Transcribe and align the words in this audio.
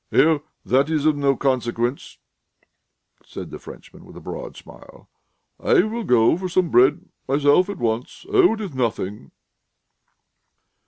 "Oh, 0.11 0.41
that's 0.65 1.05
of 1.05 1.15
no 1.15 1.35
consequence," 1.37 2.17
said 3.23 3.51
the 3.51 3.59
Frenchman, 3.59 4.03
with 4.03 4.17
a 4.17 4.19
broad 4.19 4.57
smile. 4.57 5.11
"I 5.59 5.83
will 5.83 6.03
go 6.05 6.35
for 6.39 6.49
some 6.49 6.71
bread 6.71 7.05
myself 7.27 7.69
at 7.69 7.77
once. 7.77 8.25
Oh, 8.33 8.53
it's 8.59 8.73
nothing." 8.73 9.29